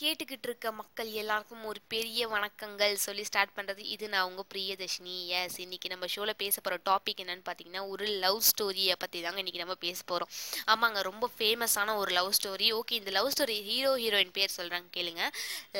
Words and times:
கேட்டுக்கிட்டு 0.00 0.46
இருக்க 0.48 0.68
மக்கள் 0.72 1.08
எல்லாருக்கும் 1.20 1.64
ஒரு 1.70 1.80
பெரிய 1.92 2.26
வணக்கங்கள் 2.34 2.92
சொல்லி 3.04 3.24
ஸ்டார்ட் 3.28 3.52
பண்ணுறது 3.56 3.82
இது 3.94 4.04
நான் 4.12 4.28
உங்கள் 4.28 4.46
பிரியதர்ஷினி. 4.52 5.16
எஸ் 5.38 5.56
இன்னைக்கு 5.64 5.88
நம்ம 5.92 6.06
ஷோவில் 6.12 6.32
பேச 6.42 6.54
போகிற 6.60 6.76
டாபிக் 6.88 7.20
என்னன்னு 7.22 7.44
பார்த்தீங்கன்னா 7.48 7.82
ஒரு 7.92 8.06
லவ் 8.22 8.38
ஸ்டோரியை 8.48 8.94
பற்றி 9.02 9.20
தாங்க 9.24 9.40
இன்றைக்கி 9.42 9.60
நம்ம 9.62 9.76
பேச 9.84 9.98
போகிறோம் 10.10 10.30
ஆமாங்க 10.74 11.00
ரொம்ப 11.08 11.28
ஃபேமஸான 11.34 11.96
ஒரு 12.02 12.12
லவ் 12.18 12.30
ஸ்டோரி 12.38 12.68
ஓகே 12.78 12.94
இந்த 13.00 13.12
லவ் 13.18 13.28
ஸ்டோரி 13.34 13.56
ஹீரோ 13.68 13.90
ஹீரோயின் 14.04 14.32
பேர் 14.38 14.54
சொல்கிறாங்க 14.56 14.88
கேளுங்க. 14.96 15.26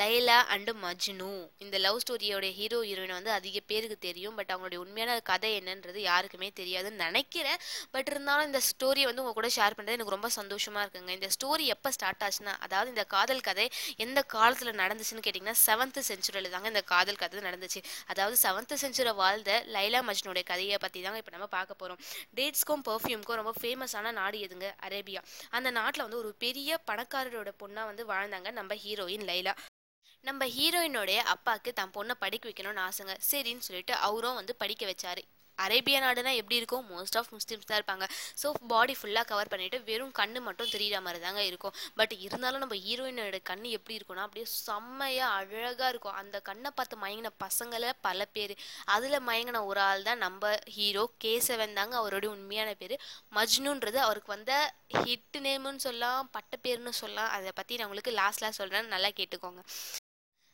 லைலா 0.01 0.39
அண்டு 0.57 0.75
மஜ்னு. 0.85 1.31
இந்த 1.67 1.79
லவ் 1.87 2.03
ஸ்டோரியோட 2.05 2.51
ஹீரோ 2.59 2.81
ஹீரோயின் 2.91 3.17
வந்து 3.19 3.33
அதிக 3.39 3.63
பேருக்கு 3.73 3.99
தெரியும். 4.09 4.37
பட் 4.41 4.53
அவங்களுடைய 4.57 4.83
உண்மையான 4.85 5.17
கதை 5.33 5.55
என்னன்றது 5.63 5.99
யாருக்குமே 6.11 6.51
தெரியாதுன்னு 6.61 7.03
நினைக்கிறேன். 7.07 7.59
பட் 7.97 8.13
இருந்தாலும் 8.15 8.49
இந்த 8.51 8.63
ஸ்டோரியை 8.71 9.09
வந்து 9.13 9.25
உங்கள் 9.25 9.39
கூட 9.41 9.53
ஷேர் 9.59 9.79
பண்ணுறது 9.79 9.99
எனக்கு 10.01 10.17
ரொம்ப 10.19 10.33
சந்தோஷமாக 10.39 10.85
இருக்குங்க. 10.85 11.19
இந்த 11.21 11.31
ஸ்டோரி 11.39 11.67
எப்போ 11.77 11.95
ஸ்டார்ட் 11.99 12.25
ஆச்சுன்னா 12.29 12.57
அதாவது 12.69 12.95
இந்த 12.97 13.07
காதல் 13.17 13.47
கதை 13.51 13.69
எந்த 13.97 14.10
காலத்தில் 14.19 14.75
நடந்துச்சுன்னு 14.75 15.25
கேட்டிங்கன்னா 15.27 15.55
செவன்த் 15.67 16.01
செஞ்சுரியில் 16.09 16.51
தாங்க 16.51 16.69
இந்த 16.69 16.83
காதல் 16.83 17.17
கதை 17.17 17.41
நடந்துச்சு. 17.41 17.83
அதாவது 18.07 18.37
செவன்த் 18.43 18.79
செஞ்சுரி 18.81 19.15
வாழ்ந்த 19.15 19.65
லைலா 19.73 20.13
மஜ்னுடைய 20.13 20.43
கதையை 20.45 20.79
பற்றி 20.81 21.03
தாங்க 21.03 21.19
இப்போ 21.19 21.31
நம்ம 21.31 21.47
பார்க்க 21.47 21.75
போகிறோம் 21.75 21.99
டேட்ஸ்க்கும் 22.35 22.83
பர்ஃப்யூம்க்கும் 22.89 23.35
ரொம்ப 23.35 23.53
ஃபேமஸான 23.61 24.13
நாடு 24.13 24.39
எதுங்க? 24.39 24.75
அரேபியா. 24.83 25.23
அந்த 25.51 25.71
நாட்டில் 25.71 26.03
வந்து 26.03 26.19
ஒரு 26.19 26.35
பெரிய 26.39 26.81
பணக்காரரோட 26.91 27.53
பொண்ணாக 27.59 27.85
வந்து 27.85 28.07
வாழ்ந்தாங்க 28.07 28.51
நம்ம 28.51 28.75
ஹீரோயின் 28.75 29.27
லைலா. 29.31 29.55
நம்ம 30.21 30.47
ஹீரோயினோடைய 30.47 31.17
அப்பாவுக்கு 31.17 31.73
தன் 31.73 31.91
பொண்ணை 31.95 32.11
படிக்க 32.19 32.49
வைக்கணும்னு 32.49 32.89
ஆசைங்க. 32.89 33.17
சரின்னு 33.31 33.59
சொல்லிட்டு 33.59 33.95
அவரும் 33.95 34.35
வந்து 34.35 34.57
படிக்க 34.57 34.87
வச்சாரு. 34.87 35.23
அரேபியா 35.65 35.99
நாடுனா 36.07 36.33
எப்படி 36.41 36.59
இருக்கும்? 36.61 36.85
மோஸ்ட் 36.93 37.19
ஆஃப் 37.21 37.31
முஸ்லீம்ஸ் 37.37 37.69
தான் 37.71 37.79
இருப்பாங்க. 37.81 38.07
ஸோ 38.43 38.51
பாடி 38.73 38.95
ஃபுல்லாக 39.01 39.27
கவர் 39.33 39.53
பண்ணிட்டு 39.53 39.79
வெறும் 39.91 40.15
கண்ணு 40.21 40.41
மட்டும் 40.49 40.73
தெரியிற 40.75 40.97
மாதிரி 41.07 41.21
தாங்க 41.27 41.43
இருக்கும். 41.51 41.75
பட் 42.01 42.15
இருந்தாலும் 42.27 42.63
நம்ம 42.65 42.79
ஹீரோயினோட 42.87 43.39
கண் 43.51 43.65
எப்படி 43.79 43.97
இருக்கும்னா 43.99 44.27
அப்படியே 44.27 44.47
செம்மையாக 44.55 45.37
அழகாக 45.41 45.91
இருக்கும். 45.95 46.19
அந்த 46.23 46.37
கண்ணை 46.49 46.73
பார்த்து 46.79 47.03
மயங்கின 47.05 47.33
பசங்களை 47.45 47.91
பல 48.09 48.27
பேர். 48.37 48.55
அதில் 48.97 49.25
மயங்கின 49.29 49.65
ஒரு 49.71 49.83
ஆள் 49.89 50.07
தான் 50.09 50.23
நம்ம 50.27 50.53
ஹீரோ 50.77 51.05
கேசவன் 51.25 51.77
தாங்க 51.81 51.97
அவருடைய 52.03 52.31
உண்மையான 52.37 52.71
பேர். 52.83 52.97
மஜ்னுன்றது 53.39 54.01
அவருக்கு 54.07 54.35
வந்த 54.37 54.53
ஹிட் 55.05 55.39
நேமுன்னு 55.47 55.85
சொல்லலாம் 55.89 56.31
பட்ட 56.37 56.55
பேர்னு 56.67 57.01
சொல்லலாம். 57.03 57.33
அதை 57.39 57.53
பற்றி 57.59 57.77
நான் 57.79 57.89
உங்களுக்கு 57.91 58.19
லாஸ்ட்லாம் 58.21 58.59
சொல்கிறேன் 58.61 58.95
நல்லா 58.95 59.11
கேட்டுக்கோங்க. 59.21 59.63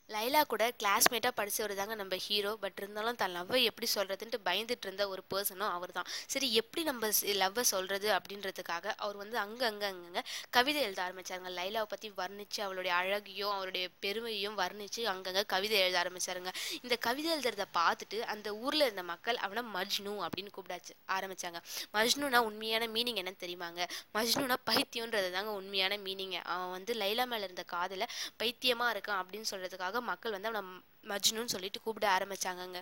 லைலா 0.08 0.40
கூட 0.50 0.64
கிளாஸ்மேட்டாக 0.80 1.32
படித்தவர் 1.38 1.72
தாங்க 1.78 1.94
நம்ம 2.00 2.16
ஹீரோ 2.24 2.50
பட் 2.62 2.76
இருந்தாலும் 2.80 3.16
தன் 3.20 3.32
லவ்வை 3.36 3.60
எப்படி 3.70 3.86
சொல்கிறதுன்ட்டு 3.94 4.38
பயந்துட்டு 4.48 4.86
இருந்த 4.86 5.04
ஒரு 5.12 5.22
பர்சனும் 5.32 5.72
அவர் 5.76 5.92
தான் 5.96 6.08
சரி 6.32 6.48
எப்படி 6.60 6.82
நம்ம 6.88 7.08
லவ்வை 7.40 7.64
சொல்கிறது 7.70 8.08
அப்படின்றதுக்காக 8.16 8.86
அவர் 9.04 9.16
வந்து 9.22 9.36
அங்கே 9.44 9.64
அங்கே 9.70 9.86
அங்கங்கே 9.88 10.22
கவிதை 10.56 10.80
எழுத 10.86 11.00
ஆரம்பிச்சாருங்க. 11.06 11.50
லைலாவை 11.58 11.88
பற்றி 11.92 12.10
வர்ணித்து 12.20 12.60
அவளுடைய 12.66 12.92
அழகையும் 13.00 13.54
அவருடைய 13.56 13.86
பெருமையும் 14.04 14.56
வர்ணித்து 14.62 15.02
அங்கங்கே 15.12 15.42
கவிதை 15.54 15.76
எழுத 15.84 15.98
ஆரம்பிச்சாருங்க. 16.02 16.52
இந்த 16.84 16.96
கவிதை 17.06 17.28
எழுதுறத 17.34 17.66
பார்த்துட்டு 17.78 18.20
அந்த 18.34 18.54
ஊரில் 18.64 18.86
இருந்த 18.86 19.04
மக்கள் 19.12 19.40
அவனை 19.48 19.64
மஜ்னு 19.76 20.14
அப்படின்னு 20.28 20.54
கூப்பிடாச்சு 20.56 20.94
ஆரம்பித்தாங்க 21.16 21.60
மஜ்னுனா 21.96 22.40
உண்மையான 22.50 22.90
மீனிங் 22.96 23.20
என்னன்னு 23.22 23.42
தெரியுமாங்க? 23.44 23.82
மஜ்னுனா 24.18 24.58
பைத்தியன்றது 24.70 25.30
தாங்க 25.36 25.52
உண்மையான 25.60 25.94
மீனிங் 26.06 26.38
அவன் 26.54 26.74
வந்து 26.76 26.94
லைலா 27.02 27.26
மேலே 27.34 27.44
இருந்த 27.50 27.66
காதலை 27.76 28.08
பைத்தியமாக 28.42 28.94
இருக்கான் 28.96 29.20
அப்படின்னு 29.24 29.50
சொல்கிறதுக்காக 29.52 29.94
மக்கள் 30.00 30.32
வந்து 30.32 30.48
அவனை 30.48 30.62
மஜ்னுன்னு 31.02 31.54
சொல்லிட்டு 31.54 31.80
கூப்பிட 31.80 32.18
ஆரம்பிச்சாங்கங்க. 32.18 32.80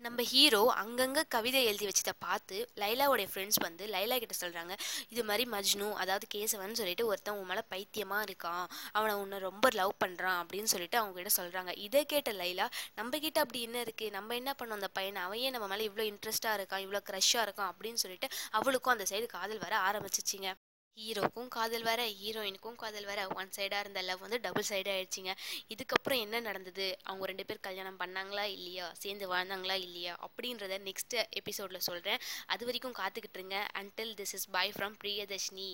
நம்ம 0.00 0.22
ஹீரோ 0.22 0.68
அங்கங்கே 0.68 1.22
கவிதை 1.28 1.64
எழுதி 1.64 1.86
வச்சதை 1.86 2.12
பார்த்து 2.18 2.70
லைலாவோடைய 2.80 3.26
ஃப்ரெண்ட்ஸ் 3.32 3.60
வந்து 3.60 3.86
லைலா 3.86 4.18
கிட்ட 4.18 4.34
சொல்கிறாங்க 4.40 4.78
இது 5.08 5.24
மாதிரி 5.24 5.50
மஜ்னு 5.50 5.92
அதாவது 5.92 6.26
கேசவன் 6.34 6.72
சொல்லிட்டு 6.72 7.06
ஒருத்தன் 7.06 7.34
உன் 7.34 7.46
மேலே 7.46 7.62
பைத்தியமாக 7.68 8.24
இருக்கான் 8.28 8.66
அவனை 8.92 9.14
உன்னை 9.14 9.38
ரொம்ப 9.38 9.68
லவ் 9.72 9.92
பண்ணுறான் 10.04 10.40
அப்படின்னு 10.42 10.64
சொல்லிட்டு 10.64 10.98
அவங்க 10.98 11.22
கிட்ட 11.22 11.32
சொல்கிறாங்க 11.42 11.76
இதை 11.76 12.06
கேட்ட 12.06 12.32
லைலா 12.32 12.68
நம்ம 12.94 13.18
கிட்ட 13.18 13.40
அப்படி 13.40 13.62
என்ன 13.62 13.82
இருக்குது 13.82 14.10
நம்ம 14.10 14.34
என்ன 14.34 14.54
பண்ணோம் 14.58 14.78
அந்த 14.80 14.88
பையனை? 14.88 15.22
அவன் 15.22 15.50
நம்ம 15.50 15.66
மேலே 15.66 15.88
இவ்வளோ 15.88 16.12
இன்ட்ரெஸ்ட்டாக 16.12 16.58
இருக்கான் 16.58 16.84
இவ்வளோ 16.86 17.02
க்ரஷ்ஷாக 17.10 17.46
இருக்கான் 17.46 17.72
அப்படின்னு 17.72 17.94
சொல்லிட்டு 17.94 18.28
அவளுக்கும் 18.50 18.98
அந்த 18.98 19.06
சைடு 19.10 19.26
காதல் 19.26 19.58
வர 19.58 19.76
ஆரம்பிச்சிச்சிங்க. 19.90 20.54
ஹீரோக்கும் 20.96 21.48
காதல் 21.48 21.82
வர 21.82 22.00
ஹீரோயினுக்கும் 22.08 22.74
காதல் 22.74 23.04
வர 23.04 23.20
ஒன் 23.28 23.52
சைடாக 23.56 23.80
இருந்த 23.80 24.02
லவ் 24.02 24.20
வந்து 24.20 24.40
டபுள் 24.40 24.66
சைடாக 24.68 24.96
ஆயிடுச்சிங்க. 24.96 25.32
இதுக்கப்புறம் 25.68 26.20
என்ன 26.20 26.40
நடந்தது? 26.40 26.98
அவங்க 27.02 27.26
ரெண்டு 27.26 27.46
பேர் 27.46 27.60
கல்யாணம் 27.60 27.98
பண்ணாங்களா 27.98 28.44
இல்லையா? 28.48 28.92
சேர்ந்து 28.92 29.32
வாழ்ந்தாங்களா 29.34 29.76
இல்லையா? 29.80 30.18
அப்படின்றத 30.26 30.78
நெக்ஸ்ட் 30.82 31.16
எபிசோடில் 31.30 31.78
சொல்கிறேன் 31.78 32.22
அது 32.46 32.64
வரைக்கும் 32.64 32.94
காத்துக்கிட்டுருங்க 32.94 33.58
until 33.80 34.14
this 34.14 34.34
is 34.34 34.50
bye 34.50 34.72
from 34.76 34.96
Priyadarshini 35.04 35.70